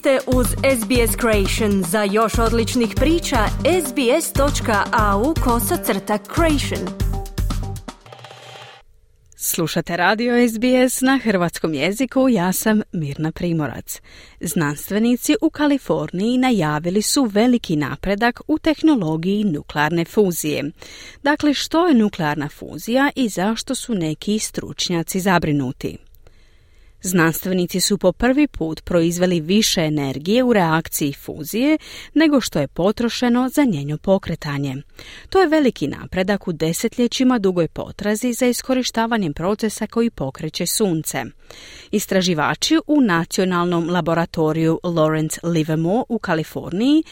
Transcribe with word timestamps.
ste 0.00 0.18
uz 0.26 0.46
SBS 0.46 1.16
Creation. 1.20 1.84
Za 1.90 2.02
još 2.02 2.38
odličnih 2.38 2.88
priča, 2.96 3.36
sbs.au 3.86 5.34
kosacrta 5.44 6.18
creation. 6.34 6.88
Slušate 9.36 9.96
radio 9.96 10.34
SBS 10.48 11.00
na 11.00 11.18
hrvatskom 11.22 11.74
jeziku, 11.74 12.28
ja 12.28 12.52
sam 12.52 12.82
Mirna 12.92 13.32
Primorac. 13.32 14.00
Znanstvenici 14.40 15.36
u 15.42 15.50
Kaliforniji 15.50 16.38
najavili 16.38 17.02
su 17.02 17.24
veliki 17.24 17.76
napredak 17.76 18.40
u 18.46 18.58
tehnologiji 18.58 19.44
nuklearne 19.44 20.04
fuzije. 20.04 20.70
Dakle, 21.22 21.54
što 21.54 21.86
je 21.86 21.94
nuklearna 21.94 22.48
fuzija 22.48 23.10
i 23.16 23.28
zašto 23.28 23.74
su 23.74 23.94
neki 23.94 24.38
stručnjaci 24.38 25.20
zabrinuti? 25.20 26.09
Znanstvenici 27.02 27.80
su 27.80 27.98
po 27.98 28.12
prvi 28.12 28.46
put 28.46 28.84
proizveli 28.84 29.40
više 29.40 29.80
energije 29.80 30.44
u 30.44 30.52
reakciji 30.52 31.12
fuzije 31.12 31.78
nego 32.14 32.40
što 32.40 32.58
je 32.58 32.68
potrošeno 32.68 33.48
za 33.48 33.64
njenjo 33.64 33.98
pokretanje. 33.98 34.76
To 35.28 35.40
je 35.40 35.48
veliki 35.48 35.86
napredak 35.86 36.48
u 36.48 36.52
desetljećima 36.52 37.38
dugoj 37.38 37.68
potrazi 37.68 38.32
za 38.32 38.46
iskorištavanjem 38.46 39.34
procesa 39.34 39.86
koji 39.86 40.10
pokreće 40.10 40.66
sunce. 40.66 41.24
Istraživači 41.90 42.78
u 42.86 43.00
Nacionalnom 43.00 43.90
laboratoriju 43.90 44.80
Lawrence 44.82 45.38
Livermore 45.42 46.04
u 46.08 46.18
Kaliforniji 46.18 47.02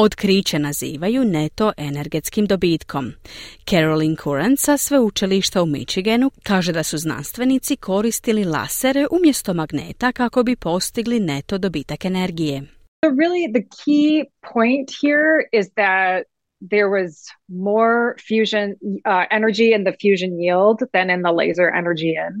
Otkriće 0.00 0.58
nazivaju 0.58 1.24
neto 1.24 1.72
energetskim 1.76 2.46
dobitkom. 2.46 3.12
Carolyn 3.64 4.22
Curran 4.22 4.56
sa 4.56 4.76
sveučilišta 4.76 5.62
u 5.62 5.66
Michiganu 5.66 6.30
kaže 6.42 6.72
da 6.72 6.82
su 6.82 6.98
znanstvenici 6.98 7.76
koristili 7.76 8.44
lasere 8.44 9.06
umjesto 9.10 9.54
magneta 9.54 10.12
kako 10.12 10.42
bi 10.42 10.56
postigli 10.56 11.20
neto 11.20 11.58
dobitak 11.58 12.04
energije. 12.04 12.62
So 13.04 13.10
really 13.10 13.52
the 13.52 13.64
key 13.84 14.24
point 14.54 14.88
here 15.02 15.34
is 15.60 15.66
that 15.74 16.22
there 16.70 16.88
was 16.98 17.12
more 17.48 18.14
fusion 18.28 18.66
uh, 19.04 19.24
energy 19.30 19.68
in 19.76 19.82
the 19.84 19.96
fusion 20.02 20.32
yield 20.44 20.78
than 20.94 21.10
in 21.10 21.22
the 21.22 21.32
laser 21.40 21.68
energy 21.80 22.12
in. 22.26 22.34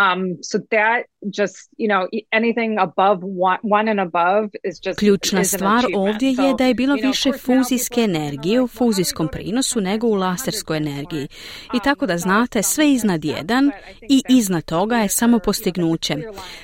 Um, 0.00 0.20
so 0.42 0.58
that 0.70 1.11
just, 1.22 1.70
you 1.78 1.88
know, 1.88 2.08
anything 2.32 2.78
above 2.78 3.18
one, 3.22 3.58
one 3.62 3.90
and 3.90 4.00
above 4.00 4.48
is 4.64 4.80
just 4.86 4.98
Ključna 4.98 5.44
stvar 5.44 5.84
ovdje 5.94 6.28
je 6.28 6.54
da 6.58 6.64
je 6.64 6.74
bilo 6.74 6.94
više 6.94 7.32
fuzijske 7.32 8.00
energije 8.00 8.60
u 8.60 8.66
fuzijskom 8.66 9.28
prinosu 9.28 9.80
nego 9.80 10.06
u 10.06 10.14
laserskoj 10.14 10.76
energiji. 10.76 11.28
I 11.74 11.78
tako 11.84 12.06
da 12.06 12.18
znate, 12.18 12.62
sve 12.62 12.92
iznad 12.92 13.24
jedan 13.24 13.70
i 14.08 14.22
iznad 14.28 14.64
toga 14.64 14.96
je 14.96 15.08
samo 15.08 15.38
postignuće. 15.38 16.16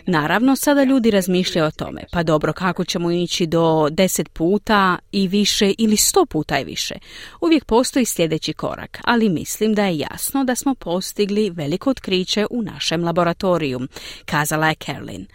Naravno, 0.06 0.56
sada 0.56 0.83
ljudi 0.83 1.11
razmišljaju 1.11 1.67
o 1.67 1.70
tome. 1.70 2.05
Pa 2.12 2.23
dobro, 2.23 2.53
kako 2.53 2.84
ćemo 2.84 3.11
ići 3.11 3.47
do 3.47 3.89
deset 3.91 4.29
puta 4.29 4.98
i 5.12 5.29
više 5.29 5.75
ili 5.79 5.97
sto 5.97 6.27
puta 6.27 6.59
i 6.59 6.64
više. 6.64 6.95
Uvijek 7.41 7.64
postoji 7.64 8.05
sljedeći 8.05 8.53
korak, 8.53 8.98
ali 9.05 9.29
mislim 9.29 9.75
da 9.75 9.84
je 9.84 9.98
jasno 9.98 10.45
da 10.45 10.55
smo 10.55 10.75
postigli 10.75 11.51
veliko 11.51 11.91
otkriće 11.91 12.47
u 12.51 12.62
našem 12.62 13.05
laboratoriju, 13.05 13.81
kazala 14.49 14.69
je 14.69 14.75
Carolyn. 14.75 15.27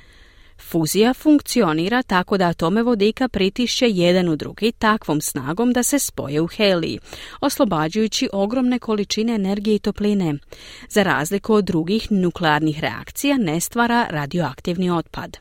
Fuzija 0.57 1.13
funkcionira 1.13 2.03
tako 2.03 2.37
da 2.37 2.47
atome 2.47 2.83
vodika 2.83 3.27
pritišće 3.27 3.85
jedan 3.89 4.29
u 4.29 4.35
drugi 4.35 4.71
takvom 4.71 5.21
snagom 5.21 5.73
da 5.73 5.83
se 5.83 5.99
spoje 5.99 6.41
u 6.41 6.47
heliji, 6.47 6.99
oslobađajući 7.41 8.29
ogromne 8.33 8.79
količine 8.79 9.35
energije 9.35 9.75
i 9.75 9.79
topline. 9.79 10.33
Za 10.89 11.03
razliku 11.03 11.53
od 11.53 11.65
drugih 11.65 12.11
nuklearnih 12.11 12.79
reakcija 12.79 13.37
ne 13.37 13.59
stvara 13.59 14.07
radioaktivni 14.09 14.89
otpad. 14.89 15.37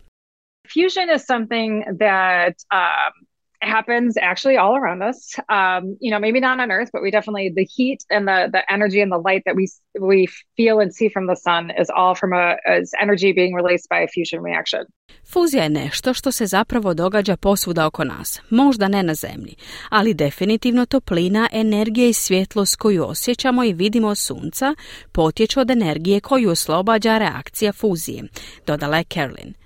Fusion 0.73 1.09
is 1.17 1.23
something 1.27 1.85
that 1.99 2.55
um, 2.79 3.32
happens 3.63 4.17
actually 4.17 4.57
all 4.57 4.77
around 4.77 5.03
us. 5.03 5.37
Um, 5.49 5.97
you 6.01 6.11
know, 6.11 6.19
maybe 6.19 6.41
not 6.41 6.61
on 6.61 6.71
Earth, 6.71 6.91
but 6.93 7.03
we 7.03 7.11
definitely 7.11 7.53
the 7.55 7.65
heat 7.65 8.01
and 8.11 8.27
the 8.27 8.49
the 8.53 8.63
energy 8.73 9.01
and 9.01 9.13
the 9.13 9.23
light 9.29 9.43
that 9.47 9.57
we 9.57 9.67
we 10.01 10.27
feel 10.57 10.81
and 10.81 10.95
see 10.95 11.09
from 11.09 11.27
the 11.27 11.37
sun 11.37 11.71
is 11.83 11.89
all 11.97 12.15
from 12.15 12.33
a 12.33 12.57
is 12.81 12.93
energy 13.01 13.33
being 13.33 13.55
released 13.55 13.89
by 13.89 14.01
a 14.03 14.09
fusion 14.15 14.43
reaction. 14.43 14.85
Fuzija 15.33 15.63
je 15.63 15.69
nešto 15.69 16.15
što 16.15 16.33
se 16.33 16.47
zapravo 16.47 16.95
događa 16.95 17.37
posvuda 17.37 17.87
oko 17.87 18.05
nas, 18.05 18.41
možda 18.51 18.89
ne 18.89 19.03
na 19.03 19.15
zemlji, 19.15 19.55
ali 19.89 20.15
definitivno 20.15 20.87
toplina, 20.87 21.49
energija 21.53 22.09
i 22.09 22.13
svjetlost 22.13 22.77
koju 22.77 23.05
osjećamo 23.05 23.65
i 23.65 23.73
vidimo 23.73 24.09
od 24.09 24.19
sunca 24.19 24.75
potječu 25.13 25.61
od 25.61 25.71
energije 25.71 26.21
koju 26.21 26.51
oslobađa 26.51 27.19
reakcija 27.19 27.73
fuzije, 27.73 28.23
dodala 28.67 28.97
je 28.97 29.05
Carolyn. 29.05 29.62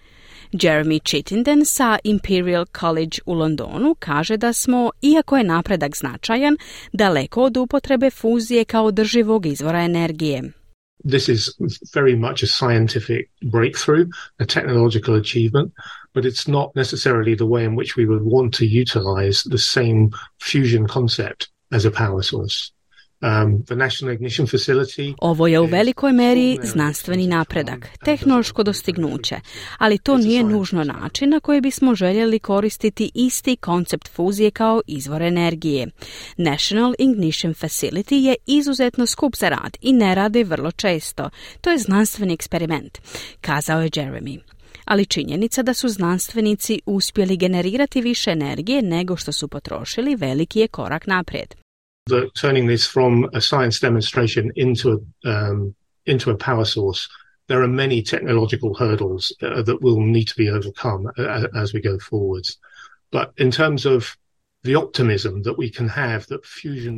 Jeremy 0.62 1.00
Chittenden 1.00 1.64
sa 1.64 1.98
Imperial 2.04 2.66
College 2.80 3.18
u 3.26 3.34
Londonu 3.34 3.94
kaže 3.98 4.36
da 4.36 4.52
smo, 4.52 4.90
iako 5.02 5.36
je 5.36 5.44
napredak 5.44 5.96
značajan, 5.96 6.56
daleko 6.92 7.42
od 7.42 7.56
upotrebe 7.56 8.10
fuzije 8.10 8.64
kao 8.64 8.84
održivog 8.84 9.46
izvora 9.46 9.80
energije. 9.80 10.42
This 11.10 11.28
is 11.28 11.48
very 11.94 12.16
much 12.16 12.42
a 12.42 12.46
scientific 12.46 13.28
breakthrough, 13.52 14.08
a 14.38 14.44
technological 14.44 15.14
achievement, 15.14 15.72
but 16.14 16.24
it's 16.24 16.50
not 16.50 16.74
necessarily 16.74 17.36
the 17.36 17.44
way 17.44 17.64
in 17.64 17.76
which 17.76 17.96
we 17.96 18.06
would 18.06 18.22
want 18.22 18.52
to 18.58 18.64
utilize 18.64 19.42
the 19.50 19.58
same 19.58 20.10
fusion 20.42 20.86
concept 20.86 21.48
as 21.70 21.84
a 21.84 21.90
power 21.90 22.22
source. 22.22 22.75
Um, 23.22 23.64
Ovo 25.18 25.46
je 25.46 25.60
u 25.60 25.64
velikoj 25.64 26.12
meri 26.12 26.58
znanstveni 26.62 27.26
napredak, 27.26 27.88
tehnološko 28.04 28.62
dostignuće, 28.62 29.36
ali 29.78 29.98
to 29.98 30.16
nije 30.16 30.44
nužno 30.44 30.84
način 30.84 31.30
na 31.30 31.40
koji 31.40 31.60
bismo 31.60 31.94
željeli 31.94 32.38
koristiti 32.38 33.10
isti 33.14 33.56
koncept 33.56 34.08
fuzije 34.08 34.50
kao 34.50 34.82
izvor 34.86 35.22
energije. 35.22 35.88
National 36.36 36.94
Ignition 36.98 37.54
Facility 37.54 38.14
je 38.14 38.34
izuzetno 38.46 39.06
skup 39.06 39.36
za 39.36 39.48
rad 39.48 39.76
i 39.80 39.92
ne 39.92 40.14
radi 40.14 40.44
vrlo 40.44 40.70
često. 40.70 41.30
To 41.60 41.70
je 41.70 41.78
znanstveni 41.78 42.34
eksperiment, 42.34 42.98
kazao 43.40 43.82
je 43.82 43.90
Jeremy 43.90 44.38
ali 44.84 45.06
činjenica 45.06 45.62
da 45.62 45.74
su 45.74 45.88
znanstvenici 45.88 46.80
uspjeli 46.86 47.36
generirati 47.36 48.00
više 48.00 48.30
energije 48.30 48.82
nego 48.82 49.16
što 49.16 49.32
su 49.32 49.48
potrošili 49.48 50.16
veliki 50.16 50.60
je 50.60 50.68
korak 50.68 51.06
naprijed. 51.06 51.65
That 52.06 52.34
turning 52.34 52.66
this 52.66 52.86
from 52.86 53.28
a 53.32 53.40
science 53.40 53.80
demonstration 53.80 54.52
into 54.56 55.06
a, 55.24 55.28
um, 55.28 55.74
into 56.06 56.30
a 56.30 56.36
power 56.36 56.64
source, 56.64 57.08
there 57.48 57.62
are 57.62 57.68
many 57.68 58.02
technological 58.02 58.74
hurdles 58.74 59.34
uh, 59.42 59.62
that 59.62 59.82
will 59.82 60.00
need 60.00 60.28
to 60.28 60.36
be 60.36 60.48
overcome 60.48 61.10
uh, 61.18 61.46
as 61.56 61.72
we 61.72 61.80
go 61.80 61.98
forwards. 61.98 62.58
But 63.10 63.32
in 63.36 63.50
terms 63.50 63.86
of 63.86 64.16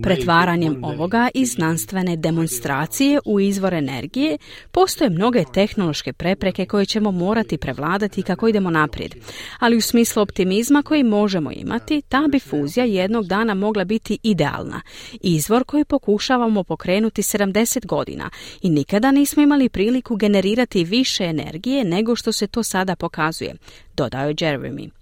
Pretvaranjem 0.03 0.85
ovoga 0.85 1.29
i 1.35 1.47
znanstvene 1.47 2.17
demonstracije 2.17 3.21
u 3.25 3.41
izvor 3.41 3.75
energije 3.75 4.39
postoje 4.71 5.11
mnoge 5.11 5.45
tehnološke 5.55 6.13
prepreke 6.13 6.67
koje 6.67 6.87
ćemo 6.87 7.11
morati 7.11 7.59
prevladati 7.59 8.23
kako 8.23 8.49
idemo 8.49 8.71
naprijed. 8.71 9.15
Ali 9.59 9.77
u 9.77 9.81
smislu 9.81 10.23
optimizma 10.23 10.83
koji 10.83 11.03
možemo 11.03 11.51
imati, 11.53 12.03
ta 12.09 12.29
bi 12.33 12.39
fuzija 12.39 12.85
jednog 12.85 13.27
dana 13.27 13.55
mogla 13.55 13.85
biti 13.85 14.19
idealna. 14.23 14.81
Izvor 15.21 15.65
koji 15.65 15.85
pokušavamo 15.85 16.65
pokrenuti 16.65 17.23
70 17.23 17.87
godina 17.87 18.31
i 18.63 18.71
nikada 18.71 19.11
nismo 19.11 19.43
imali 19.43 19.69
priliku 19.69 20.17
generirati 20.17 20.85
više 20.85 21.25
energije 21.25 21.85
nego 21.85 22.17
što 22.17 22.33
se 22.33 22.47
to 22.47 22.63
sada 22.63 22.97
pokazuje, 22.97 23.55
dodao 23.95 24.29
je 24.29 24.35
Jeremy 24.35 24.98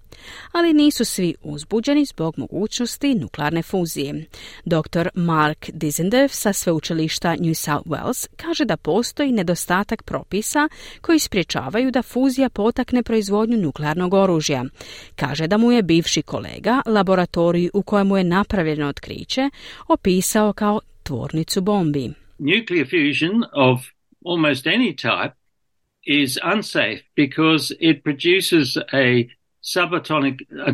ali 0.51 0.73
nisu 0.73 1.05
svi 1.05 1.35
uzbuđeni 1.41 2.05
zbog 2.05 2.33
mogućnosti 2.37 3.15
nuklearne 3.15 3.61
fuzije. 3.61 4.25
Dr. 4.65 5.07
Mark 5.15 5.69
Dizendev 5.73 6.27
sa 6.27 6.53
sveučilišta 6.53 7.35
New 7.39 7.53
South 7.53 7.87
Wales 7.87 8.27
kaže 8.35 8.65
da 8.65 8.77
postoji 8.77 9.31
nedostatak 9.31 10.03
propisa 10.03 10.69
koji 11.01 11.19
spriječavaju 11.19 11.91
da 11.91 12.01
fuzija 12.01 12.49
potakne 12.49 13.03
proizvodnju 13.03 13.57
nuklearnog 13.57 14.13
oružja. 14.13 14.65
Kaže 15.15 15.47
da 15.47 15.57
mu 15.57 15.71
je 15.71 15.83
bivši 15.83 16.21
kolega 16.21 16.81
laboratorij 16.85 17.69
u 17.73 17.81
kojemu 17.81 18.17
je 18.17 18.23
napravljeno 18.23 18.87
otkriće 18.87 19.49
opisao 19.87 20.53
kao 20.53 20.79
tvornicu 21.03 21.61
bombi. 21.61 22.09
Nuclear 22.39 22.85
fusion 22.85 23.43
of 23.53 23.79
almost 24.25 24.65
any 24.65 24.93
type 24.95 25.33
is 26.05 26.37
unsafe 26.55 27.03
because 27.15 27.75
it 27.79 28.03
produces 28.03 28.77
a 28.77 29.27
subatomic 29.73 30.35
a, 30.67 30.73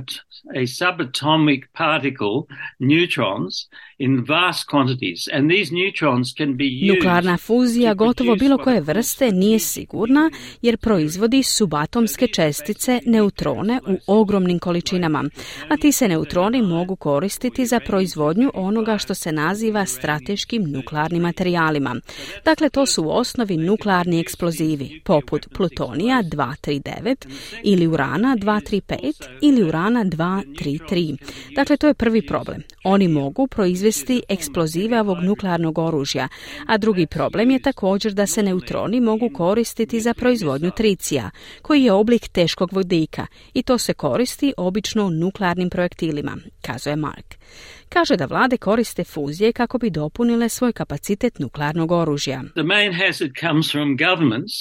a 0.55 0.67
subatomic 0.67 1.61
particle 1.73 2.47
neutrons 2.79 3.67
in 3.99 4.23
vast 4.23 4.67
quantities 4.71 5.27
and 5.33 5.49
these 5.51 5.73
neutrons 5.73 6.33
can 6.37 6.57
be 6.57 6.65
used 6.65 6.95
Nuklearna 6.95 7.37
fuzija 7.37 7.93
gotovo 7.93 8.35
bilo 8.35 8.57
koje 8.57 8.81
vrste 8.81 9.31
nije 9.31 9.59
sigurna 9.59 10.31
jer 10.61 10.77
proizvodi 10.77 11.43
subatomske 11.43 12.27
čestice 12.27 12.99
neutrone 13.05 13.79
u 13.87 14.19
ogromnim 14.19 14.59
količinama, 14.59 15.23
a 15.69 15.77
ti 15.77 15.91
se 15.91 16.07
neutroni 16.07 16.61
mogu 16.61 16.95
koristiti 16.95 17.65
za 17.65 17.79
proizvodnju 17.79 18.51
onoga 18.53 18.97
što 18.97 19.13
se 19.13 19.31
naziva 19.31 19.85
strateškim 19.85 20.63
nuklearnim 20.63 21.21
materijalima. 21.21 21.95
Dakle, 22.45 22.69
to 22.69 22.85
su 22.85 23.03
u 23.03 23.09
osnovi 23.09 23.57
nuklearni 23.57 24.19
eksplozivi, 24.19 25.01
poput 25.03 25.47
plutonija 25.53 26.23
239 26.23 27.15
ili 27.63 27.87
urana 27.87 28.37
235 28.37 28.82
235 28.87 29.29
ili 29.41 29.63
urana 29.63 30.05
233. 30.05 31.17
Dakle, 31.55 31.77
to 31.77 31.87
je 31.87 31.93
prvi 31.93 32.25
problem. 32.27 32.63
Oni 32.83 33.07
mogu 33.07 33.47
proizvesti 33.47 34.21
eksplozive 34.29 34.99
ovog 34.99 35.17
nuklearnog 35.23 35.77
oružja, 35.77 36.27
a 36.67 36.77
drugi 36.77 37.07
problem 37.07 37.51
je 37.51 37.59
također 37.59 38.13
da 38.13 38.27
se 38.27 38.43
neutroni 38.43 39.01
mogu 39.01 39.29
koristiti 39.29 39.99
za 39.99 40.13
proizvodnju 40.13 40.71
tricija, 40.71 41.29
koji 41.61 41.83
je 41.83 41.91
oblik 41.91 42.27
teškog 42.27 42.73
vodika 42.73 43.27
i 43.53 43.63
to 43.63 43.77
se 43.77 43.93
koristi 43.93 44.53
obično 44.57 45.05
u 45.05 45.11
nuklearnim 45.11 45.69
projektilima, 45.69 46.37
kazuje 46.61 46.95
Mark. 46.95 47.35
Kaže 47.89 48.15
da 48.15 48.25
vlade 48.25 48.57
koriste 48.57 49.03
fuzije 49.03 49.53
kako 49.53 49.77
bi 49.77 49.89
dopunile 49.89 50.49
svoj 50.49 50.73
kapacitet 50.73 51.39
nuklearnog 51.39 51.91
oružja. 51.91 52.43
The 52.53 52.63
main 52.63 52.93
hazard 52.93 53.31
comes 53.39 53.71
from 53.71 53.97
governments 53.97 54.53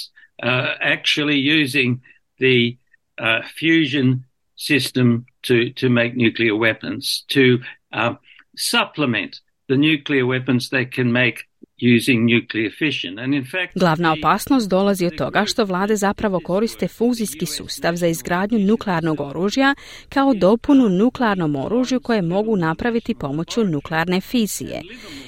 uh, 0.43 0.49
actually 0.81 1.63
using 1.63 1.99
the 2.39 2.82
uh, 3.17 3.41
fusion 3.55 4.25
system 4.55 5.25
to, 5.43 5.71
to 5.73 5.89
make 5.89 6.15
nuclear 6.15 6.55
weapons, 6.55 7.25
to 7.29 7.59
uh, 7.91 8.15
supplement 8.55 9.41
the 9.67 9.77
nuclear 9.77 10.25
weapons 10.25 10.69
they 10.69 10.85
can 10.85 11.11
make 11.11 11.45
Glavna 13.75 14.13
opasnost 14.13 14.69
dolazi 14.69 15.05
od 15.05 15.15
toga 15.15 15.45
što 15.45 15.65
vlade 15.65 15.95
zapravo 15.95 16.39
koriste 16.39 16.87
fuzijski 16.87 17.45
sustav 17.45 17.95
za 17.95 18.07
izgradnju 18.07 18.59
nuklearnog 18.59 19.19
oružja 19.19 19.75
kao 20.09 20.33
dopunu 20.33 20.89
nuklearnom 20.89 21.55
oružju 21.55 21.99
koje 21.99 22.21
mogu 22.21 22.55
napraviti 22.55 23.15
pomoću 23.15 23.63
nuklearne 23.63 24.21
fizije. 24.21 24.81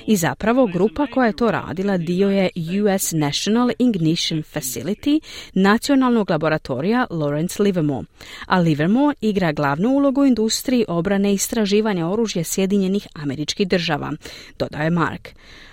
I 0.08 0.16
zapravo 0.16 0.68
grupa 0.68 1.08
koja 1.08 1.28
je 1.28 1.36
to 1.36 1.52
radila 1.52 1.98
dio 1.98 2.30
je 2.30 2.50
US 2.56 3.12
National 3.12 3.70
Ignition 3.80 4.44
Facility, 4.54 5.20
nacionalnog 5.54 6.30
laboratorija 6.30 7.08
Lawrence 7.10 7.62
Livermore. 7.62 8.08
A 8.48 8.60
Livermore 8.60 9.16
igra 9.22 9.52
glavnu 9.52 9.90
ulogu 9.90 10.22
u 10.22 10.26
industriji 10.26 10.86
obrane 10.88 11.32
i 11.32 11.34
istraživanja 11.34 12.08
oružja 12.08 12.44
Sjedinjenih 12.44 13.08
američkih 13.14 13.68
država, 13.68 14.12
dodaje 14.60 14.90
Mark. 14.90 15.30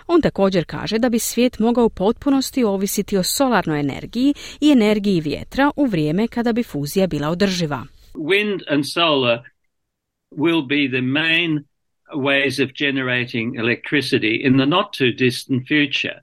On 0.07 0.23
također 0.23 0.65
kaže 0.75 0.99
da 0.99 1.09
bi 1.09 1.19
svijet 1.19 1.59
mogao 1.59 1.85
u 1.85 1.91
potpunosti 1.91 2.65
ovisiti 2.65 3.17
o 3.17 3.23
solarnoj 3.23 3.81
energiji 3.81 4.35
i 4.61 4.71
energiji 4.71 5.21
vjetra 5.21 5.71
u 5.77 5.85
vrijeme 5.87 6.29
kada 6.29 6.53
bi 6.53 6.63
fuzija 6.63 7.07
bila 7.07 7.29
održiva. 7.29 7.81
Wind 8.15 8.61
and 8.69 8.85
solar 8.95 9.39
will 10.37 10.63
be 10.67 10.83
the 10.97 11.03
main 11.03 11.51
ways 12.15 12.65
of 12.65 12.71
generating 12.85 13.57
electricity 13.57 14.35
in 14.47 14.53
the 14.59 14.67
not 14.67 14.87
too 14.99 15.13
distant 15.19 15.69
future. 15.69 16.19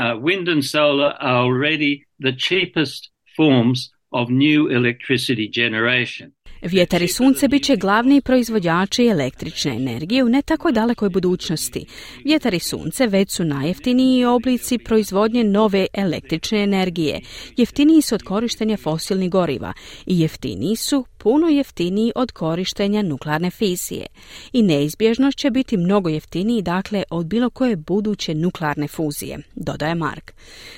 Uh, 0.00 0.22
wind 0.28 0.48
and 0.48 0.64
solar 0.64 1.12
are 1.20 1.38
already 1.46 1.92
the 2.22 2.32
cheapest 2.46 3.02
forms 3.36 3.78
of 4.10 4.28
new 4.30 4.60
electricity 4.78 5.48
generation. 5.60 6.35
Vjetar 6.62 7.02
i 7.02 7.08
sunce 7.08 7.48
bit 7.48 7.64
će 7.64 7.76
glavni 7.76 8.20
proizvođači 8.20 9.06
električne 9.06 9.76
energije 9.76 10.24
u 10.24 10.28
ne 10.28 10.42
tako 10.42 10.70
dalekoj 10.70 11.08
budućnosti. 11.08 11.86
Vjetar 12.24 12.54
i 12.54 12.58
sunce 12.58 13.06
već 13.06 13.30
su 13.30 13.44
najjeftiniji 13.44 14.24
oblici 14.24 14.78
proizvodnje 14.78 15.44
nove 15.44 15.86
električne 15.92 16.62
energije. 16.62 17.20
Jeftiniji 17.56 18.02
su 18.02 18.14
od 18.14 18.22
korištenja 18.22 18.76
fosilnih 18.76 19.30
goriva 19.30 19.72
i 20.06 20.20
jeftiniji 20.20 20.76
su 20.76 21.04
puno 21.26 21.48
jeftiniji 21.48 22.12
od 22.14 22.32
korištenja 22.32 23.02
nuklearne 23.02 23.50
fizije. 23.50 24.06
I 24.52 24.62
neizbježno 24.62 25.32
će 25.32 25.50
biti 25.50 25.76
mnogo 25.76 26.08
jeftiniji 26.08 26.62
dakle 26.62 27.02
od 27.10 27.26
bilo 27.26 27.50
koje 27.50 27.76
buduće 27.76 28.34
nuklearne 28.34 28.88
fuzije, 28.88 29.38
dodaje 29.54 29.94
Mark. 29.94 30.32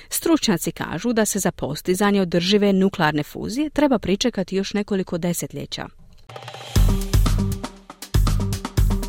Stručnjaci 0.09 0.71
kažu 0.71 1.13
da 1.13 1.25
se 1.25 1.39
za 1.39 1.51
postizanje 1.51 2.21
održive 2.21 2.73
nuklearne 2.73 3.23
fuzije 3.23 3.69
treba 3.69 3.99
pričekati 3.99 4.55
još 4.55 4.73
nekoliko 4.73 5.17
desetljeća. 5.17 5.87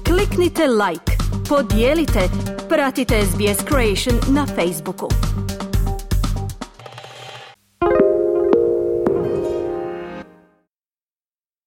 Kliknite 0.04 0.66
like, 0.66 1.12
podijelite, 1.48 2.20
pratite 2.69 3.22
SBS 3.22 3.64
Creation 3.69 4.34
na 4.34 4.46
Facebooku. 4.46 5.08